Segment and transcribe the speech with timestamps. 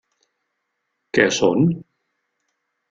[1.19, 1.71] Què són?